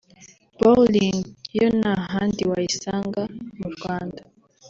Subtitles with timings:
[0.59, 1.19] “bowling”
[1.57, 3.21] yo nta handi wayisanga
[3.59, 4.21] mu Rwanda”